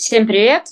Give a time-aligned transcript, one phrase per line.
[0.00, 0.62] Всем привет!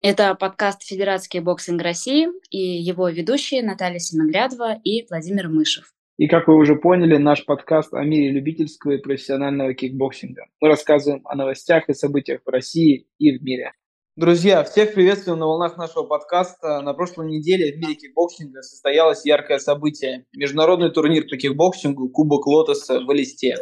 [0.00, 5.92] Это подкаст «Федерации кикбоксинга России» и его ведущие Наталья Семенглядова и Владимир Мышев.
[6.16, 10.46] И как вы уже поняли, наш подкаст о мире любительского и профессионального кикбоксинга.
[10.62, 13.74] Мы рассказываем о новостях и событиях в России и в мире.
[14.16, 16.80] Друзья, всех приветствуем на волнах нашего подкаста.
[16.80, 20.24] На прошлой неделе в мире кикбоксинга состоялось яркое событие.
[20.34, 23.56] Международный турнир по кикбоксингу Кубок Лотоса в Элисте,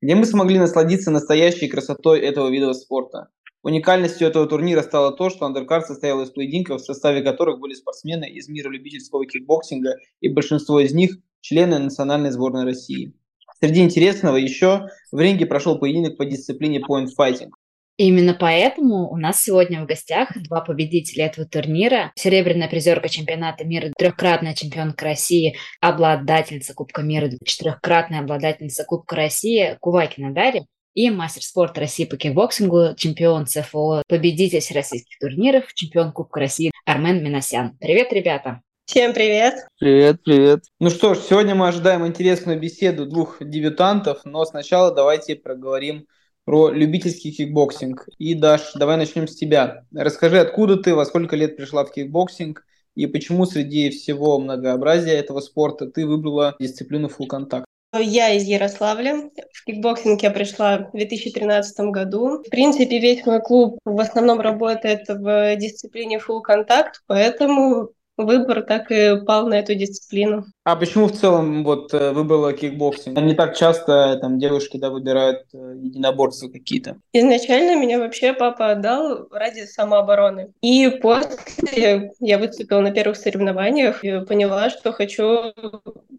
[0.00, 3.28] где мы смогли насладиться настоящей красотой этого вида спорта.
[3.64, 8.28] Уникальностью этого турнира стало то, что андеркард состоял из поединков, в составе которых были спортсмены
[8.28, 13.14] из мира любительского кикбоксинга, и большинство из них– члены национальной сборной России.
[13.60, 17.48] Среди интересного еще в ринге прошел поединок по дисциплине point fighting.
[17.96, 22.12] Именно поэтому у нас сегодня в гостях два победителя этого турнира.
[22.16, 30.34] Серебряная призерка чемпионата мира, трехкратная чемпионка России, обладательница Кубка мира, четырехкратная обладательница Кубка России Кувакина
[30.34, 36.70] Дарья и мастер спорта России по кикбоксингу, чемпион ЦФО, победитель российских турниров, чемпион Кубка России
[36.86, 37.76] Армен Миносян.
[37.80, 38.62] Привет, ребята!
[38.86, 39.54] Всем привет!
[39.78, 40.64] Привет, привет!
[40.78, 46.06] Ну что ж, сегодня мы ожидаем интересную беседу двух дебютантов, но сначала давайте проговорим
[46.44, 48.06] про любительский кикбоксинг.
[48.18, 49.84] И, Даш, давай начнем с тебя.
[49.92, 55.40] Расскажи, откуда ты, во сколько лет пришла в кикбоксинг, и почему среди всего многообразия этого
[55.40, 57.66] спорта ты выбрала дисциплину full contact?
[58.00, 59.30] Я из Ярославля.
[59.52, 62.42] В кикбоксинг я пришла в 2013 году.
[62.42, 68.90] В принципе, весь мой клуб в основном работает в дисциплине full contact, поэтому выбор так
[68.90, 70.44] и пал на эту дисциплину.
[70.64, 73.18] А почему в целом вот э, выбрала кикбоксинг?
[73.20, 76.96] Не так часто там девушки да, выбирают э, единоборства какие-то.
[77.12, 80.52] Изначально меня вообще папа отдал ради самообороны.
[80.62, 85.52] И после я выступила на первых соревнованиях и поняла, что хочу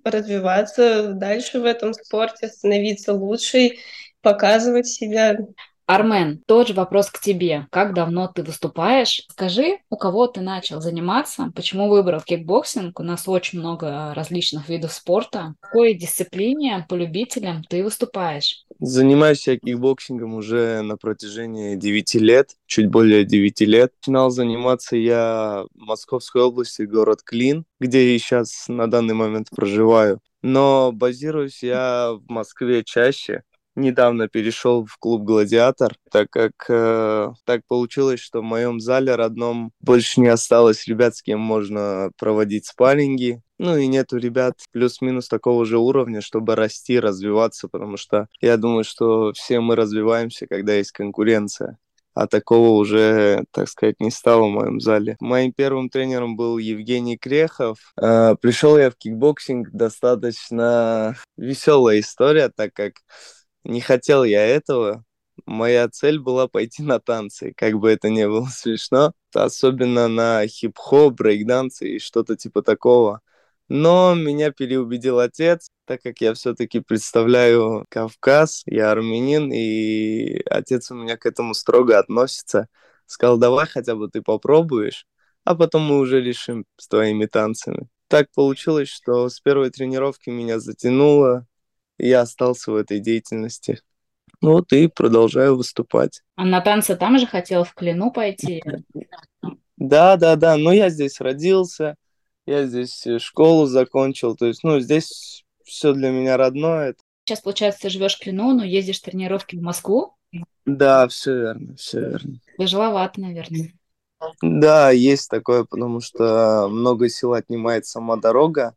[0.03, 3.79] развиваться дальше в этом спорте, становиться лучшей,
[4.21, 5.37] показывать себя.
[5.87, 7.67] Армен, тот же вопрос к тебе.
[7.69, 9.23] Как давно ты выступаешь?
[9.29, 11.51] Скажи, у кого ты начал заниматься?
[11.55, 12.99] Почему выбрал кикбоксинг?
[12.99, 15.53] У нас очень много различных видов спорта.
[15.61, 18.65] В какой дисциплине по любителям ты выступаешь?
[18.79, 23.93] Занимаюсь я кикбоксингом уже на протяжении 9 лет, чуть более 9 лет.
[24.01, 30.19] Начинал заниматься я в Московской области, город Клин, где я сейчас на данный момент проживаю.
[30.41, 33.43] Но базируюсь я в Москве чаще
[33.75, 39.71] недавно перешел в клуб «Гладиатор», так как э, так получилось, что в моем зале родном
[39.79, 43.41] больше не осталось ребят, с кем можно проводить спарринги.
[43.57, 48.83] Ну и нету ребят плюс-минус такого же уровня, чтобы расти, развиваться, потому что я думаю,
[48.83, 51.77] что все мы развиваемся, когда есть конкуренция
[52.15, 55.17] а такого уже, так сказать, не стало в моем зале.
[55.19, 57.77] Моим первым тренером был Евгений Крехов.
[58.01, 62.93] Э, пришел я в кикбоксинг достаточно веселая история, так как
[63.65, 65.03] не хотел я этого.
[65.45, 71.13] Моя цель была пойти на танцы, как бы это ни было смешно, особенно на хип-хоп,
[71.13, 73.21] брейк-дансы и что-то типа такого.
[73.67, 80.95] Но меня переубедил отец, так как я все-таки представляю Кавказ, я армянин, и отец у
[80.95, 82.67] меня к этому строго относится.
[83.07, 85.07] Сказал, давай хотя бы ты попробуешь,
[85.43, 87.87] а потом мы уже решим с твоими танцами.
[88.07, 91.47] Так получилось, что с первой тренировки меня затянуло,
[91.97, 93.81] я остался в этой деятельности.
[94.41, 96.21] Ну вот и продолжаю выступать.
[96.35, 98.63] А на танцы там же хотел в Клину пойти?
[99.77, 100.57] Да, да, да.
[100.57, 101.95] Ну, я здесь родился,
[102.45, 104.35] я здесь э, школу закончил.
[104.35, 106.95] То есть, ну, здесь все для меня родное.
[107.25, 110.15] Сейчас, получается, ты живешь в Клину, но ездишь тренировки в Москву?
[110.65, 112.39] Да, все верно, все верно.
[112.57, 113.73] Тяжеловато, наверное.
[114.41, 118.75] Да, есть такое, потому что много сил отнимает сама дорога.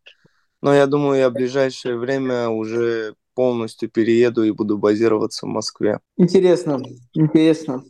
[0.62, 6.00] Но я думаю, я в ближайшее время уже полностью перееду и буду базироваться в Москве.
[6.16, 6.82] Интересно,
[7.14, 7.84] интересно.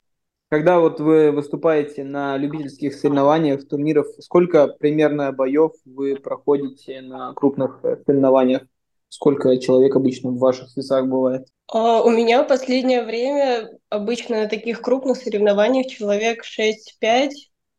[0.51, 7.81] Когда вот вы выступаете на любительских соревнованиях, турнирах, сколько примерно боев вы проходите на крупных
[7.83, 8.63] э, соревнованиях?
[9.11, 11.47] Сколько человек обычно в ваших весах бывает?
[11.71, 17.31] А у меня в последнее время обычно на таких крупных соревнованиях человек 6-5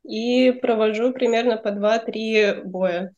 [0.03, 3.13] и провожу примерно по 2-3 боя.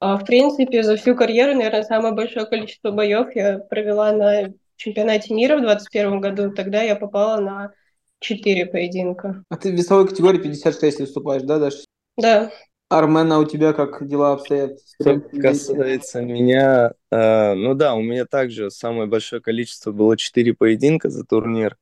[0.00, 5.34] А, в принципе, за всю карьеру, наверное, самое большое количество боев я провела на чемпионате
[5.34, 6.50] мира в 2021 году.
[6.52, 7.72] Тогда я попала на
[8.20, 9.42] 4 поединка.
[9.48, 11.84] А ты в весовой категории 56 выступаешь, да, Даша?
[12.16, 12.50] Да.
[12.88, 14.78] Армен, а у тебя как дела обстоят?
[15.00, 21.08] Что касается меня, э, ну да, у меня также самое большое количество было 4 поединка
[21.10, 21.76] за турнир.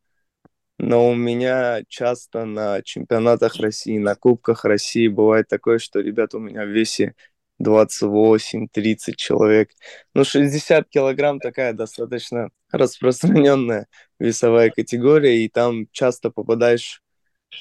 [0.78, 6.40] Но у меня часто на чемпионатах России, на Кубках России бывает такое, что ребята у
[6.40, 7.14] меня в весе
[7.62, 9.70] 28-30 человек.
[10.14, 13.86] Ну, 60 килограмм такая достаточно распространенная
[14.18, 17.02] весовая категория, и там часто попадаешь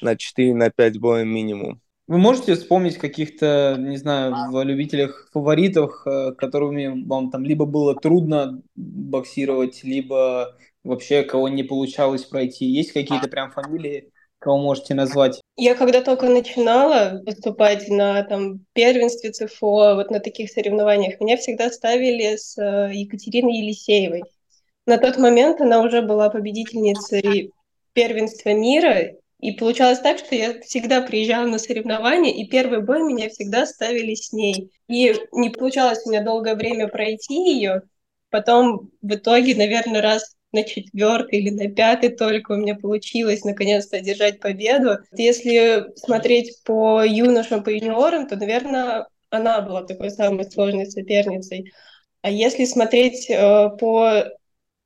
[0.01, 1.81] на 4 на 5 боя минимум.
[2.07, 7.95] Вы можете вспомнить каких-то, не знаю, в любителях фаворитов, э, которыми вам там либо было
[7.95, 12.65] трудно боксировать, либо вообще кого не получалось пройти?
[12.65, 14.11] Есть какие-то прям фамилии,
[14.43, 15.41] кого можете назвать?
[15.55, 21.71] Я когда только начинала выступать на там, первенстве ЦФО, вот на таких соревнованиях, меня всегда
[21.71, 24.23] ставили с э, Екатериной Елисеевой.
[24.85, 27.51] На тот момент она уже была победительницей
[27.93, 33.29] первенства мира, и получалось так, что я всегда приезжала на соревнования, и первый бой меня
[33.29, 34.71] всегда ставили с ней.
[34.89, 37.83] И не получалось у меня долгое время пройти ее.
[38.29, 43.97] Потом в итоге, наверное, раз на четвертый или на пятый только у меня получилось наконец-то
[43.97, 44.99] одержать победу.
[45.11, 51.73] Если смотреть по юношам, по юниорам, то, наверное, она была такой самой сложной соперницей.
[52.21, 54.23] А если смотреть э, по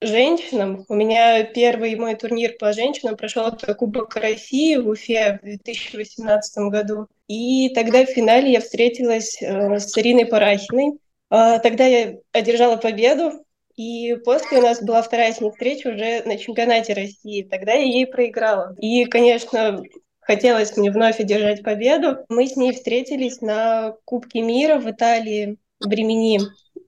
[0.01, 0.85] женщинам.
[0.89, 6.57] У меня первый мой турнир по женщинам прошел это Кубок России в Уфе в 2018
[6.69, 7.07] году.
[7.27, 10.99] И тогда в финале я встретилась э, с Ириной Парахиной.
[11.31, 13.43] Э, тогда я одержала победу,
[13.77, 17.43] и после у нас была вторая с ней встреча уже на чемпионате России.
[17.43, 18.75] Тогда я ей проиграла.
[18.79, 19.83] И, конечно,
[20.19, 22.25] хотелось мне вновь одержать победу.
[22.27, 26.39] Мы с ней встретились на Кубке мира в Италии в Ремени.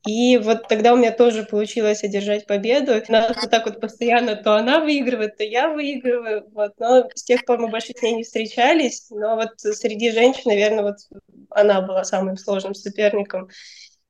[0.07, 2.99] И вот тогда у меня тоже получилось одержать победу.
[3.07, 6.49] Нас вот так вот постоянно то она выигрывает, то я выигрываю.
[6.51, 6.71] Вот.
[6.79, 9.11] Но с тех пор мы больше с ней не встречались.
[9.11, 10.95] Но вот среди женщин, наверное, вот
[11.51, 13.47] она была самым сложным соперником.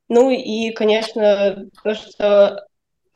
[0.07, 2.68] Ну и, конечно, то, что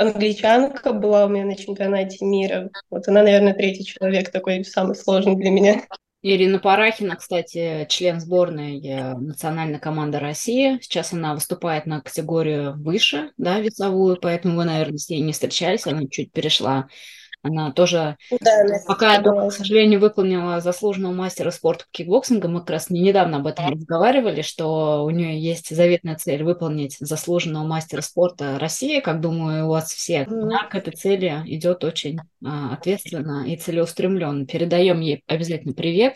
[0.03, 2.69] англичанка была у меня на чемпионате мира.
[2.89, 5.81] Вот она, наверное, третий человек такой самый сложный для меня.
[6.25, 10.79] Ирина Парахина, кстати, член сборной э, национальной команды России.
[10.81, 15.85] Сейчас она выступает на категорию выше, да, весовую, поэтому вы, наверное, с ней не встречались,
[15.85, 16.88] она чуть перешла
[17.43, 22.89] она тоже, да, пока, к сожалению, выполнила заслуженного мастера спорта по кикбоксингу, мы как раз
[22.89, 28.57] не недавно об этом разговаривали, что у нее есть заветная цель выполнить заслуженного мастера спорта
[28.59, 30.23] России, как думаю, у вас все.
[30.23, 34.45] Она к этой цели идет очень а, ответственно и целеустремленно.
[34.45, 36.15] Передаем ей обязательно привет.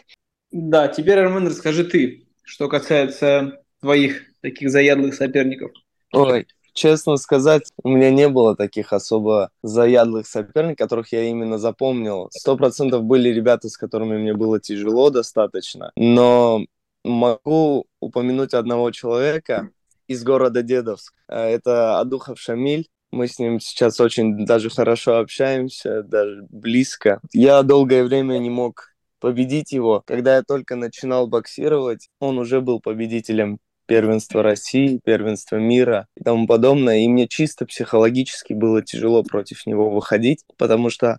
[0.52, 5.72] Да, теперь, Армен, расскажи ты, что касается твоих таких заядлых соперников.
[6.14, 6.48] Ой,
[6.78, 12.30] честно сказать, у меня не было таких особо заядлых соперников, которых я именно запомнил.
[12.32, 16.64] Сто процентов были ребята, с которыми мне было тяжело достаточно, но
[17.04, 19.72] могу упомянуть одного человека
[20.08, 21.14] из города Дедовск.
[21.28, 22.88] Э, это Адухов Шамиль.
[23.12, 27.22] Мы с ним сейчас очень даже хорошо общаемся, даже близко.
[27.34, 30.04] Я долгое время не мог победить его.
[30.06, 36.46] Когда я только начинал боксировать, он уже был победителем первенство России, первенство мира и тому
[36.46, 37.00] подобное.
[37.00, 41.18] И мне чисто психологически было тяжело против него выходить, потому что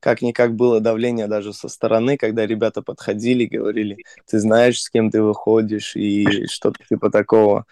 [0.00, 3.98] как-никак было давление даже со стороны, когда ребята подходили, говорили,
[4.28, 7.66] ты знаешь, с кем ты выходишь и что-то типа такого.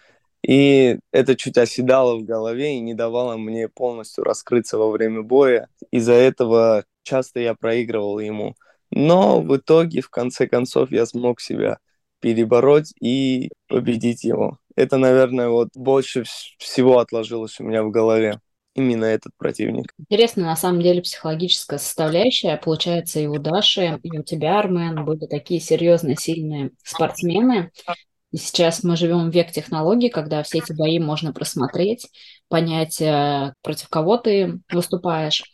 [0.46, 5.68] И это чуть оседало в голове и не давало мне полностью раскрыться во время боя.
[5.90, 8.54] Из-за этого часто я проигрывал ему.
[8.90, 11.78] Но в итоге, в конце концов, я смог себя
[12.24, 14.56] перебороть и победить его.
[14.76, 16.24] Это, наверное, вот больше
[16.56, 18.40] всего отложилось у меня в голове.
[18.74, 19.92] Именно этот противник.
[19.98, 22.56] Интересно, на самом деле, психологическая составляющая.
[22.56, 27.70] Получается, и у Даши, и у тебя, Армен, были такие серьезные, сильные спортсмены.
[28.32, 32.08] И сейчас мы живем в век технологий, когда все эти бои можно просмотреть,
[32.48, 35.44] понять, э, против кого ты выступаешь.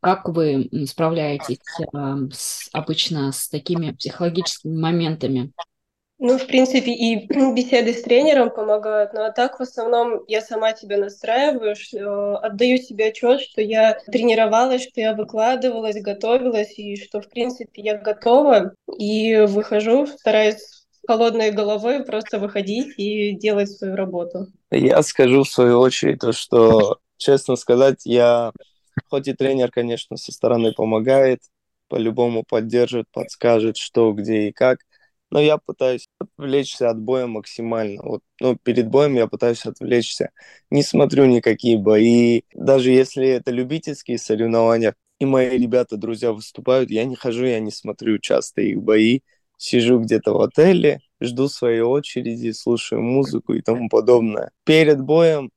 [0.00, 1.98] Как вы справляетесь э,
[2.32, 5.52] с, обычно с такими психологическими моментами?
[6.22, 10.74] Ну, в принципе, и беседы с тренером помогают, но а так в основном я сама
[10.74, 17.22] тебя настраиваю, что, отдаю себе отчет, что я тренировалась, что я выкладывалась, готовилась, и что,
[17.22, 24.48] в принципе, я готова, и выхожу, стараюсь холодной головой просто выходить и делать свою работу.
[24.70, 28.52] Я скажу в свою очередь то, что, честно сказать, я,
[29.08, 31.40] хоть и тренер, конечно, со стороны помогает,
[31.88, 34.80] по-любому поддержит, подскажет, что, где и как,
[35.30, 38.02] но я пытаюсь отвлечься от боя максимально.
[38.02, 40.30] Вот, ну, перед боем я пытаюсь отвлечься.
[40.70, 42.42] Не смотрю никакие бои.
[42.54, 47.70] Даже если это любительские соревнования, и мои ребята, друзья выступают, я не хожу, я не
[47.70, 49.20] смотрю часто их бои.
[49.56, 54.52] Сижу где-то в отеле, жду своей очереди, слушаю музыку и тому подобное.
[54.64, 55.50] Перед боем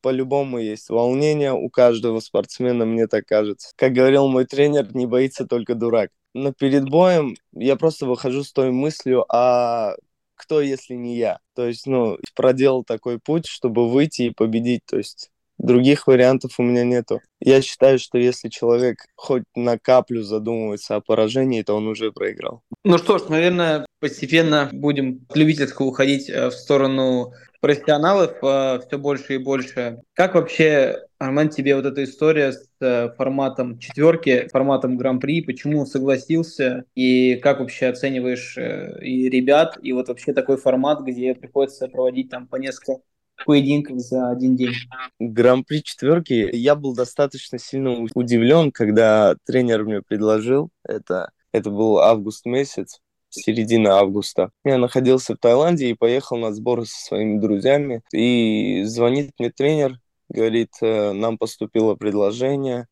[0.00, 3.72] по-любому есть волнение у каждого спортсмена, мне так кажется.
[3.76, 8.52] Как говорил мой тренер, не боится только дурак но перед боем я просто выхожу с
[8.52, 9.94] той мыслью, а
[10.34, 11.40] кто, если не я?
[11.54, 14.82] То есть, ну, проделал такой путь, чтобы выйти и победить.
[14.86, 17.20] То есть, Других вариантов у меня нету.
[17.40, 22.62] Я считаю, что если человек хоть на каплю задумывается о поражении, то он уже проиграл.
[22.84, 29.34] Ну что ж, наверное, постепенно будем любительски уходить э, в сторону профессионалов э, все больше
[29.34, 30.00] и больше.
[30.14, 36.84] Как вообще, Армен, тебе вот эта история с э, форматом четверки, форматом гран-при, почему согласился
[36.94, 42.46] и как вообще оцениваешь и ребят, и вот вообще такой формат, где приходится проводить там
[42.46, 43.00] по несколько
[43.48, 44.74] поединков за один день.
[45.18, 51.30] Гран-при четверки я был достаточно сильно удивлен, когда тренер мне предложил это.
[51.50, 53.00] Это был август месяц,
[53.30, 54.50] середина августа.
[54.64, 58.02] Я находился в Таиланде и поехал на сборы со своими друзьями.
[58.12, 62.86] И звонит мне тренер, говорит, «Э, нам поступило предложение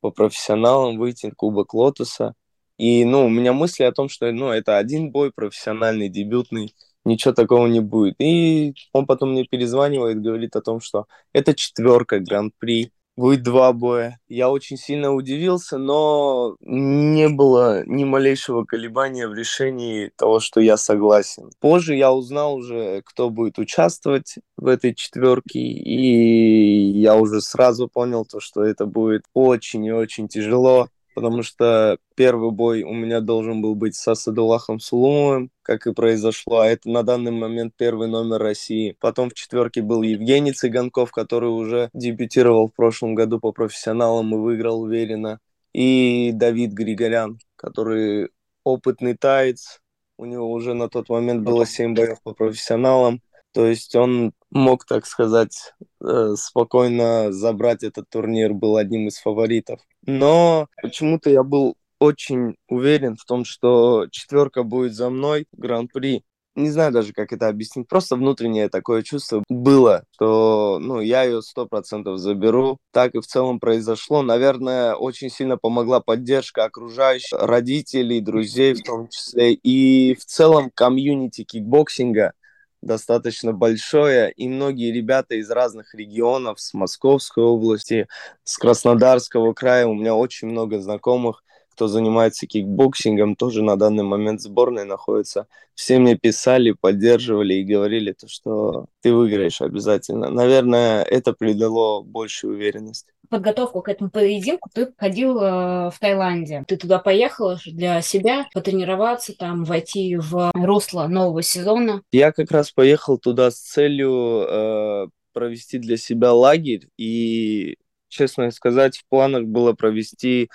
[0.00, 2.34] по профессионалам выйти в Кубок Лотоса.
[2.76, 6.72] И, ну, у меня мысли о том, что, ну, это один бой профессиональный, дебютный
[7.08, 8.14] ничего такого не будет.
[8.20, 14.20] И он потом мне перезванивает, говорит о том, что это четверка гран-при, будет два боя.
[14.28, 20.76] Я очень сильно удивился, но не было ни малейшего колебания в решении того, что я
[20.76, 21.50] согласен.
[21.58, 28.24] Позже я узнал уже, кто будет участвовать в этой четверке, и я уже сразу понял
[28.24, 30.88] то, что это будет очень и очень тяжело
[31.18, 36.60] потому что первый бой у меня должен был быть с Асадулахом Сулумовым, как и произошло,
[36.60, 38.96] а это на данный момент первый номер России.
[39.00, 44.38] Потом в четверке был Евгений Цыганков, который уже дебютировал в прошлом году по профессионалам и
[44.38, 45.40] выиграл уверенно.
[45.72, 48.28] И Давид Григорян, который
[48.62, 49.80] опытный таец,
[50.18, 53.22] у него уже на тот момент было 7 боев по профессионалам.
[53.52, 59.80] То есть он мог, так сказать, э, спокойно забрать этот турнир, был одним из фаворитов.
[60.06, 66.22] Но почему-то я был очень уверен в том, что четверка будет за мной, гран-при.
[66.54, 67.86] Не знаю даже, как это объяснить.
[67.86, 72.78] Просто внутреннее такое чувство было, что ну, я ее сто процентов заберу.
[72.92, 74.22] Так и в целом произошло.
[74.22, 79.52] Наверное, очень сильно помогла поддержка окружающих, родителей, друзей в том числе.
[79.54, 82.32] И в целом комьюнити кикбоксинга
[82.82, 88.08] достаточно большое, и многие ребята из разных регионов, с Московской области,
[88.44, 91.42] с Краснодарского края, у меня очень много знакомых,
[91.78, 95.46] кто занимается кикбоксингом, тоже на данный момент в сборной находится.
[95.74, 100.28] Все мне писали, поддерживали и говорили, то, что ты выиграешь обязательно.
[100.28, 106.64] Наверное, это придало большую уверенность подготовку к этому поединку ты ходил э, в Таиланде.
[106.66, 112.02] Ты туда поехал для себя потренироваться, там войти в русло нового сезона.
[112.12, 116.88] Я как раз поехал туда с целью э, провести для себя лагерь.
[116.96, 117.76] И,
[118.08, 120.48] честно сказать, в планах было провести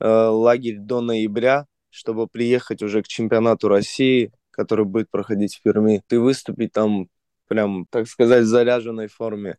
[0.00, 6.02] э, лагерь до ноября, чтобы приехать уже к чемпионату России, который будет проходить в Перми.
[6.06, 7.08] Ты выступить там
[7.48, 9.58] прям, так сказать, в заряженной форме.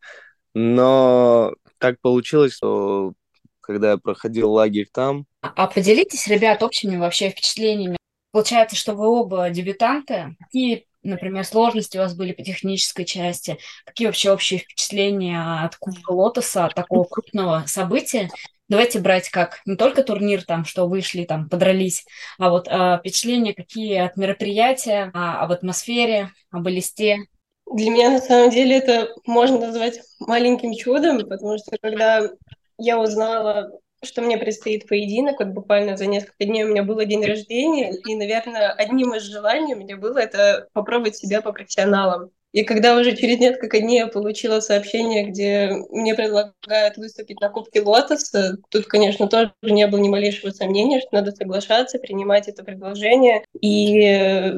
[0.54, 3.14] Но так получилось, что
[3.60, 5.26] когда я проходил лагерь там...
[5.42, 7.98] А поделитесь, ребят, общими вообще впечатлениями.
[8.32, 10.36] Получается, что вы оба дебютанты.
[10.40, 13.58] Какие, например, сложности у вас были по технической части?
[13.86, 18.30] Какие вообще общие впечатления от Кубка Лотоса, от такого крупного события?
[18.70, 22.06] Давайте брать как не только турнир, там, что вышли, там, подрались,
[22.38, 27.26] а вот а, впечатления какие от мероприятия, а, об атмосфере, об листе.
[27.74, 32.30] Для меня на самом деле это можно назвать маленьким чудом, потому что когда
[32.78, 33.72] я узнала,
[34.04, 38.16] что мне предстоит поединок, вот буквально за несколько дней у меня был день рождения, и,
[38.16, 42.32] наверное, одним из желаний у меня было это попробовать себя по профессионалам.
[42.52, 47.82] И когда уже через несколько дней я получила сообщение, где мне предлагают выступить на Кубке
[47.82, 53.46] Лотоса, тут, конечно, тоже не было ни малейшего сомнения, что надо соглашаться, принимать это предложение.
[53.62, 54.52] И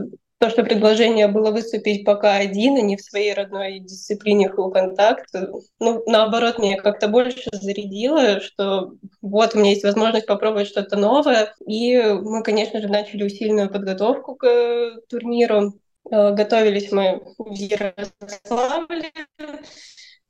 [0.43, 5.33] то, что предложение было выступить пока один, а не в своей родной дисциплине контакт,
[5.79, 11.53] ну, наоборот, меня как-то больше зарядило, что вот у меня есть возможность попробовать что-то новое.
[11.65, 15.75] И мы, конечно же, начали усиленную подготовку к э, турниру.
[16.11, 19.11] Э, готовились мы в Ярославле.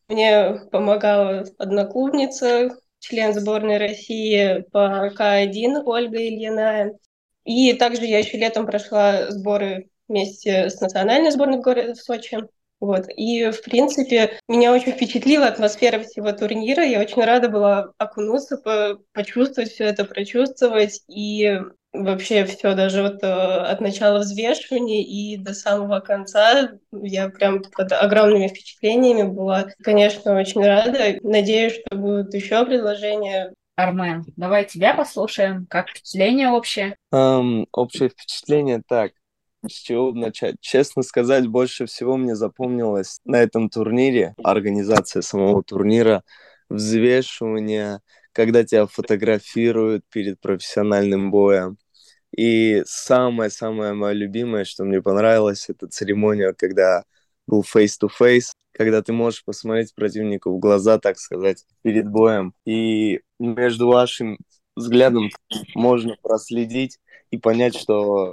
[0.09, 6.99] Мне помогала одноклубница, член сборной России по К1 Ольга Ильиная.
[7.45, 12.39] И также я еще летом прошла сборы вместе с национальной сборной города в Сочи.
[12.79, 13.05] Вот.
[13.15, 16.83] И, в принципе, меня очень впечатлила атмосфера всего турнира.
[16.83, 21.01] Я очень рада была окунуться, по почувствовать все это, прочувствовать.
[21.07, 21.61] И
[21.93, 27.93] вообще все, даже вот э, от начала взвешивания и до самого конца я прям под
[27.93, 29.67] огромными впечатлениями была.
[29.81, 31.19] Конечно, очень рада.
[31.21, 33.53] Надеюсь, что будут еще предложения.
[33.75, 35.65] Армен, давай тебя послушаем.
[35.69, 36.95] Как впечатление общее?
[37.13, 39.13] Um, общее впечатление так.
[39.65, 40.55] С чего начать?
[40.59, 46.23] Честно сказать, больше всего мне запомнилось на этом турнире, организация самого турнира,
[46.69, 48.01] взвешивания,
[48.33, 51.77] когда тебя фотографируют перед профессиональным боем.
[52.35, 57.05] И самое-самое мое любимое, что мне понравилось, это церемония, когда
[57.47, 62.53] был face-to-face, когда ты можешь посмотреть противнику в глаза, так сказать, перед боем.
[62.65, 64.39] И между вашим
[64.75, 65.29] взглядом
[65.75, 66.99] можно проследить
[67.31, 68.31] и понять, что,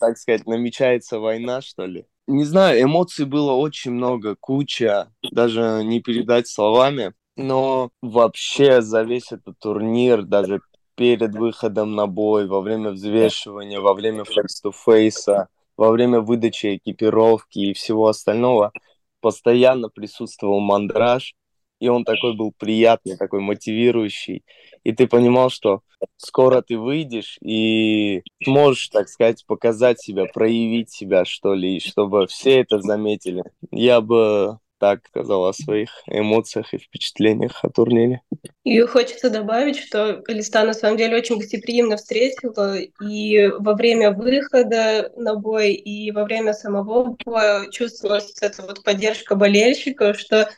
[0.00, 2.06] так сказать, намечается война, что ли.
[2.26, 7.14] Не знаю, эмоций было очень много, куча, даже не передать словами.
[7.36, 10.60] Но вообще за весь этот турнир, даже
[10.96, 17.74] перед выходом на бой, во время взвешивания, во время фейс-то-фейса, во время выдачи экипировки и
[17.74, 18.72] всего остального
[19.20, 21.34] постоянно присутствовал мандраж,
[21.78, 24.44] и он такой был приятный, такой мотивирующий.
[24.84, 25.80] И ты понимал, что
[26.16, 32.60] скоро ты выйдешь и сможешь, так сказать, показать себя, проявить себя, что ли, чтобы все
[32.60, 33.42] это заметили.
[33.70, 38.20] Я бы так сказал о своих эмоциях и впечатлениях о турнире.
[38.64, 45.12] И хочется добавить, что Листа на самом деле очень гостеприимно встретила и во время выхода
[45.16, 50.48] на бой, и во время самого боя чувствовалась эта вот поддержка болельщиков, что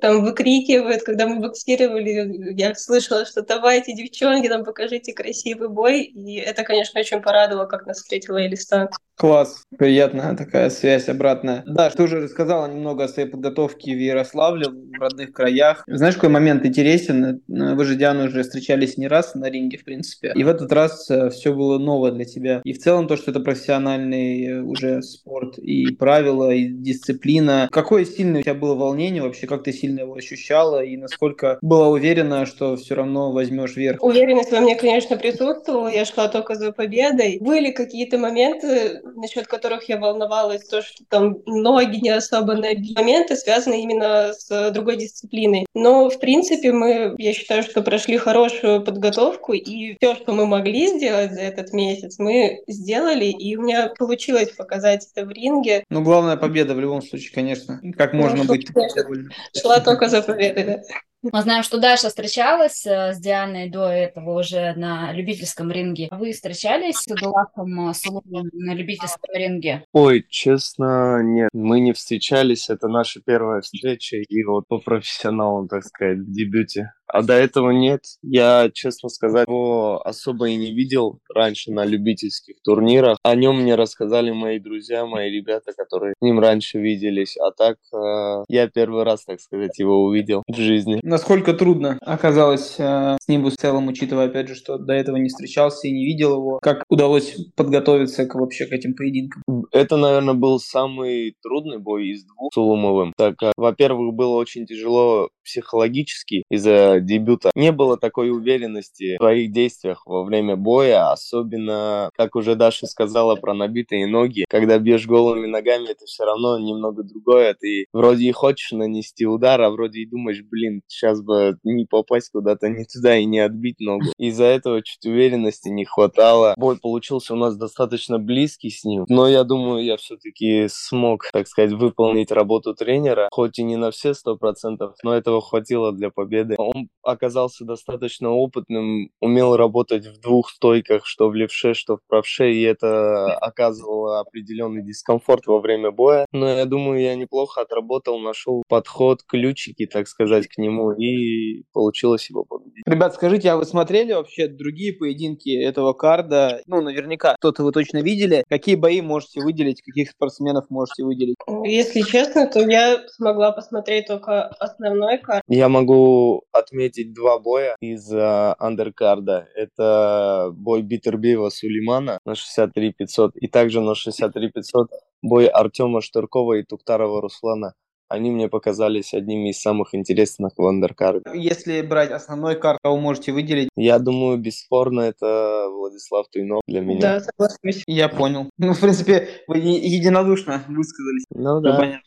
[0.00, 6.36] там выкрикивают, когда мы боксировали, я слышала, что давайте, девчонки, там покажите красивый бой, и
[6.36, 8.88] это, конечно, очень порадовало, как нас встретила Элистан.
[9.20, 11.62] Класс, приятная такая связь обратная.
[11.66, 15.84] Да, ты уже рассказала немного о своей подготовке в Ярославле, в родных краях.
[15.86, 17.42] Знаешь, какой момент интересен?
[17.46, 21.10] Вы же, Диана, уже встречались не раз на ринге, в принципе, и в этот раз
[21.10, 22.62] э, все было ново для тебя.
[22.64, 27.68] И в целом то, что это профессиональный э, уже спорт, и правила, и дисциплина.
[27.70, 31.88] Какое сильное у тебя было волнение вообще, как ты сильно его ощущала и насколько была
[31.88, 34.02] уверена, что все равно возьмешь верх?
[34.02, 35.88] Уверенность во мне, конечно, присутствовала.
[35.88, 37.36] Я шла только за победой.
[37.38, 42.94] Были какие-то моменты, насчет которых я волновалась, то, что там ноги не особо набили.
[42.94, 45.66] Моменты связаны именно с другой дисциплиной.
[45.74, 50.88] Но, в принципе, мы, я считаю, что прошли хорошую подготовку, и все, что мы могли
[50.88, 55.84] сделать за этот месяц, мы сделали, и у меня получилось показать это в ринге.
[55.90, 57.80] Ну, главная победа в любом случае, конечно.
[57.96, 60.82] Как ну, можно быть довольным шла только за победой, да.
[61.32, 66.08] Мы знаем, что Даша встречалась э, с Дианой до этого уже на любительском ринге.
[66.10, 69.84] Вы встречались с Эдуардом Сулумом на любительском ринге?
[69.92, 71.50] Ой, честно, нет.
[71.52, 72.70] Мы не встречались.
[72.70, 74.16] Это наша первая встреча.
[74.16, 76.92] И вот по профессионалам, так сказать, в дебюте.
[77.12, 78.00] А до этого нет.
[78.22, 83.18] Я, честно сказать, его особо и не видел раньше на любительских турнирах.
[83.22, 87.36] О нем мне рассказали мои друзья, мои ребята, которые с ним раньше виделись.
[87.36, 91.00] А так э, я первый раз, так сказать, его увидел в жизни.
[91.02, 95.28] Насколько трудно оказалось э, с ним в целом, учитывая, опять же, что до этого не
[95.28, 96.58] встречался и не видел его.
[96.62, 99.42] Как удалось подготовиться к, вообще к этим поединкам?
[99.72, 103.12] Это, наверное, был самый трудный бой из двух с Улумовым.
[103.16, 110.02] Так, во-первых, было очень тяжело психологически из-за дебюта не было такой уверенности в своих действиях
[110.06, 114.44] во время боя, особенно, как уже Даша сказала про набитые ноги.
[114.48, 117.54] Когда бьешь голыми ногами, это все равно немного другое.
[117.54, 122.30] Ты вроде и хочешь нанести удар, а вроде и думаешь, блин, сейчас бы не попасть
[122.30, 124.06] куда-то не туда и не отбить ногу.
[124.18, 126.54] Из-за этого чуть уверенности не хватало.
[126.56, 131.46] Бой получился у нас достаточно близкий с ним, но я думаю, я все-таки смог, так
[131.48, 136.10] сказать, выполнить работу тренера, хоть и не на все сто процентов, но этого хватило для
[136.10, 136.54] победы.
[136.58, 142.52] Он оказался достаточно опытным, умел работать в двух стойках, что в левше, что в правше,
[142.52, 146.26] и это оказывало определенный дискомфорт во время боя.
[146.32, 152.28] Но я думаю, я неплохо отработал, нашел подход, ключики, так сказать, к нему, и получилось
[152.30, 152.82] его победить.
[152.86, 156.60] Ребят, скажите, а вы смотрели вообще другие поединки этого карда?
[156.66, 158.44] Ну, наверняка, кто-то вы точно видели.
[158.48, 161.36] Какие бои можете выделить, каких спортсменов можете выделить?
[161.64, 165.42] Если честно, то я смогла посмотреть только основной кард.
[165.48, 169.48] Я могу отметить отметить два боя из uh, андеркарда.
[169.54, 174.88] Это бой Битербиева Сулеймана на 63 500 и также на 63 500
[175.22, 177.74] бой Артема Штыркова и Туктарова Руслана
[178.10, 181.30] они мне показались одними из самых интересных в андеркарде.
[181.32, 183.68] Если брать основной карт, кого можете выделить?
[183.76, 187.00] Я думаю, бесспорно, это Владислав Туйнов для меня.
[187.00, 187.84] Да, соглашусь.
[187.86, 188.50] Я понял.
[188.70, 191.24] Ну, в принципе, вы единодушно высказались.
[191.30, 192.00] Ну да.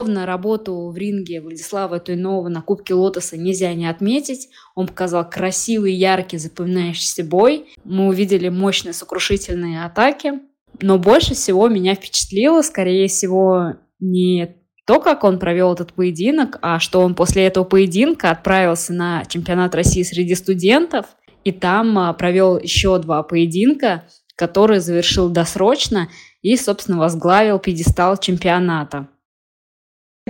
[0.00, 4.48] На работу в ринге Владислава Туйнова на Кубке Лотоса нельзя не отметить.
[4.74, 7.66] Он показал красивый, яркий, запоминающийся бой.
[7.84, 10.40] Мы увидели мощные сокрушительные атаки.
[10.80, 14.57] Но больше всего меня впечатлило, скорее всего, не
[14.88, 19.74] то, как он провел этот поединок, а что он после этого поединка отправился на чемпионат
[19.74, 21.04] России среди студентов,
[21.44, 26.08] и там а, провел еще два поединка, которые завершил досрочно
[26.40, 29.08] и, собственно, возглавил пьедестал чемпионата.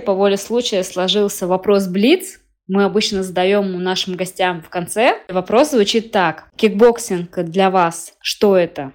[0.05, 5.21] По воле случая сложился вопрос Блиц, мы обычно задаем нашим гостям в конце.
[5.29, 6.49] Вопрос звучит так.
[6.57, 8.91] Кикбоксинг для вас, что это?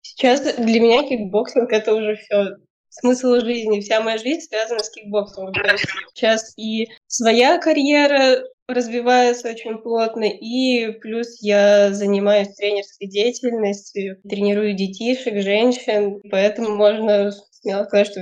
[0.00, 2.54] Сейчас для меня кикбоксинг это уже все
[2.90, 3.80] смысл жизни.
[3.80, 11.40] Вся моя жизнь связана с есть сейчас и своя карьера развивается очень плотно, и плюс
[11.40, 18.20] я занимаюсь тренерской деятельностью, тренирую детишек, женщин, поэтому можно смело сказать, что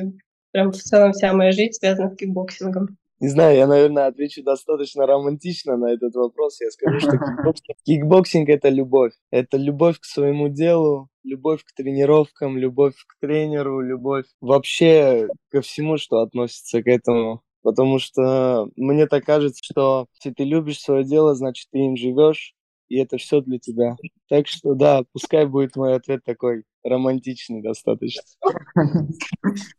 [0.52, 2.96] прям в целом вся моя жизнь связана с кикбоксингом.
[3.18, 6.60] Не знаю, я, наверное, отвечу достаточно романтично на этот вопрос.
[6.60, 9.12] Я скажу, что кикбоксинг, кикбоксинг– это любовь.
[9.30, 15.98] Это любовь к своему делу, любовь к тренировкам, любовь к тренеру, любовь вообще ко всему,
[15.98, 17.42] что относится к этому.
[17.62, 22.54] Потому что мне так кажется, что если ты любишь свое дело, значит, ты им живешь,
[22.88, 23.96] и это все для тебя.
[24.28, 28.22] Так что да, пускай будет мой ответ такой романтичный достаточно.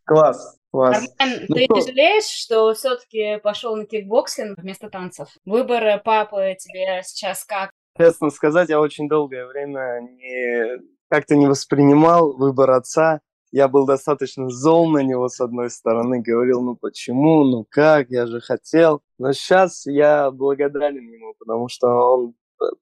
[0.03, 1.07] Класс, класс.
[1.17, 1.75] Армен, ну, ты что?
[1.75, 5.29] не жалеешь, что все-таки пошел на кикбоксинг вместо танцев?
[5.45, 7.71] Выбор папы тебе сейчас как?
[7.97, 14.49] Честно сказать, я очень долгое время не как-то не воспринимал выбор отца я был достаточно
[14.49, 19.01] зол на него, с одной стороны, говорил, ну почему, ну как, я же хотел.
[19.17, 22.33] Но сейчас я благодарен ему, потому что он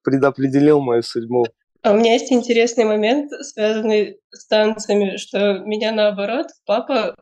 [0.03, 1.45] предопределил мою судьбу.
[1.83, 7.15] А у меня есть интересный момент, связанный с танцами, что меня наоборот, папа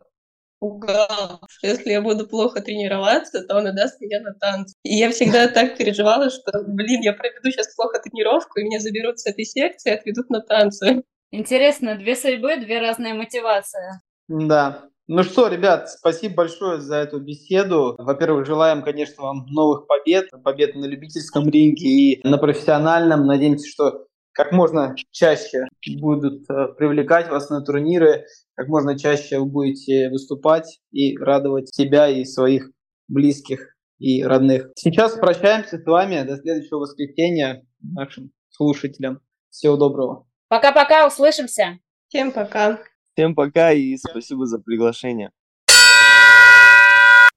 [0.64, 4.74] пугал, что если я буду плохо тренироваться, то он отдаст меня на танцы.
[4.82, 9.18] И я всегда так переживала, что, блин, я проведу сейчас плохо тренировку, и меня заберут
[9.18, 11.02] с этой секции и отведут на танцы.
[11.30, 14.00] Интересно, две судьбы, две разные мотивации.
[14.28, 14.84] Да.
[15.06, 17.94] Ну что, ребят, спасибо большое за эту беседу.
[17.98, 23.26] Во-первых, желаем, конечно, вам новых побед, побед на любительском ринге и на профессиональном.
[23.26, 25.64] Надеемся, что как можно чаще
[26.00, 32.08] будут э, привлекать вас на турниры, как можно чаще вы будете выступать и радовать себя
[32.08, 32.70] и своих
[33.08, 34.70] близких и родных.
[34.76, 36.26] Сейчас прощаемся с вами.
[36.26, 39.20] До следующего воскресенья нашим слушателям.
[39.50, 40.26] Всего доброго.
[40.48, 41.78] Пока-пока, услышимся.
[42.08, 42.80] Всем пока.
[43.14, 45.30] Всем пока и спасибо за приглашение.